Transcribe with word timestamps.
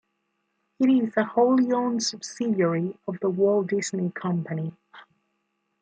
It 0.79 0.89
is 0.89 1.13
a 1.15 1.23
wholly 1.23 1.71
owned 1.71 2.01
subsidiary 2.01 2.97
of 3.07 3.19
The 3.19 3.29
Walt 3.29 3.67
Disney 3.67 4.09
Company. 4.09 4.73